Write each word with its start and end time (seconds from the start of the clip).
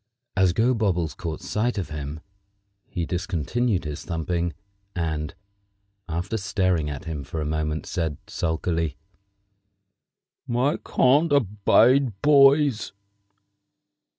As 0.35 0.51
Gobobbles 0.53 1.13
caught 1.15 1.41
sight 1.41 1.77
of 1.77 1.89
him 1.91 2.21
he 2.87 3.05
discontinued 3.05 3.85
his 3.85 4.03
thumping, 4.03 4.53
and, 4.95 5.35
after 6.09 6.37
staring 6.37 6.89
at 6.89 7.05
him 7.05 7.23
for 7.23 7.39
a 7.39 7.45
moment, 7.45 7.85
said 7.85 8.17
sulkily: 8.25 8.97
"I 10.49 10.77
can't 10.83 11.31
abide 11.31 12.19
boys!" 12.23 12.93